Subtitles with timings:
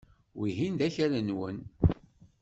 [0.39, 1.57] Wihin d akal-nwen.